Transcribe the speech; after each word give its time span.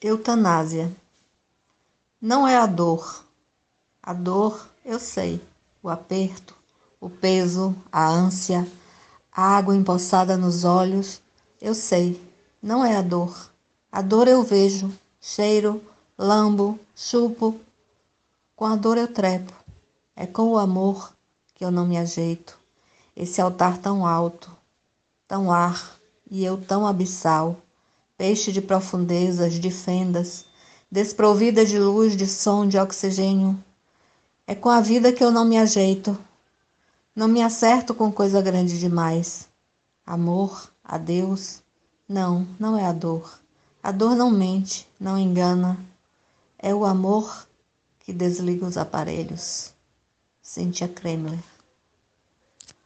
Eutanásia. 0.00 0.94
Não 2.20 2.46
é 2.46 2.56
a 2.56 2.66
dor. 2.66 3.24
A 4.00 4.12
dor, 4.12 4.68
eu 4.84 5.00
sei. 5.00 5.42
O 5.82 5.88
aperto, 5.88 6.54
o 7.00 7.10
peso, 7.10 7.74
a 7.90 8.08
ânsia, 8.08 8.64
a 9.32 9.56
água 9.56 9.74
empoçada 9.74 10.36
nos 10.36 10.62
olhos, 10.62 11.20
eu 11.60 11.74
sei. 11.74 12.24
Não 12.62 12.84
é 12.84 12.96
a 12.96 13.02
dor. 13.02 13.50
A 13.90 14.00
dor 14.00 14.28
eu 14.28 14.44
vejo, 14.44 14.96
cheiro, 15.20 15.82
lambo, 16.16 16.78
chupo. 16.94 17.60
Com 18.54 18.66
a 18.66 18.76
dor 18.76 18.98
eu 18.98 19.12
trepo. 19.12 19.52
É 20.14 20.28
com 20.28 20.44
o 20.44 20.58
amor 20.58 21.12
que 21.56 21.64
eu 21.64 21.72
não 21.72 21.84
me 21.84 21.98
ajeito. 21.98 22.56
Esse 23.16 23.40
altar 23.40 23.78
tão 23.78 24.06
alto, 24.06 24.48
tão 25.26 25.50
ar 25.52 25.98
e 26.30 26.44
eu 26.44 26.56
tão 26.56 26.86
abissal 26.86 27.56
peixe 28.18 28.50
de 28.50 28.60
profundezas, 28.60 29.54
de 29.54 29.70
fendas, 29.70 30.44
desprovida 30.90 31.64
de 31.64 31.78
luz, 31.78 32.16
de 32.16 32.26
som, 32.26 32.66
de 32.66 32.76
oxigênio. 32.76 33.56
É 34.44 34.56
com 34.56 34.68
a 34.68 34.80
vida 34.80 35.12
que 35.12 35.22
eu 35.22 35.30
não 35.30 35.44
me 35.44 35.56
ajeito, 35.56 36.18
não 37.14 37.28
me 37.28 37.42
acerto 37.42 37.94
com 37.94 38.10
coisa 38.10 38.42
grande 38.42 38.78
demais. 38.78 39.48
Amor, 40.04 40.68
a 40.82 40.98
Deus, 40.98 41.62
não, 42.08 42.46
não 42.58 42.76
é 42.76 42.84
a 42.84 42.92
dor. 42.92 43.38
A 43.80 43.92
dor 43.92 44.16
não 44.16 44.30
mente, 44.30 44.88
não 44.98 45.16
engana. 45.16 45.78
É 46.58 46.74
o 46.74 46.84
amor 46.84 47.46
que 48.00 48.12
desliga 48.12 48.66
os 48.66 48.76
aparelhos. 48.76 49.72
Cíntia 50.42 50.88
Kremler 50.88 51.38